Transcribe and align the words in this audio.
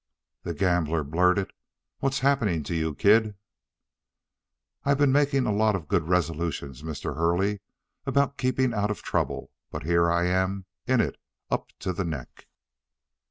The 0.41 0.55
gambler 0.55 1.03
blurted: 1.03 1.53
"What's 1.99 2.21
happening 2.21 2.63
to 2.63 2.73
you, 2.73 2.95
kid?" 2.95 3.35
"I've 4.83 4.97
been 4.97 5.11
making 5.11 5.45
a 5.45 5.53
lot 5.53 5.75
of 5.75 5.87
good 5.87 6.07
resolutions, 6.07 6.81
Mr. 6.81 7.15
Hurley, 7.15 7.61
about 8.07 8.35
keeping 8.39 8.73
out 8.73 8.89
of 8.89 9.03
trouble; 9.03 9.51
but 9.69 9.83
here 9.83 10.09
I 10.09 10.25
am 10.25 10.65
in 10.87 11.01
it 11.01 11.17
up 11.51 11.67
to 11.81 11.93
the 11.93 12.03
neck." 12.03 12.47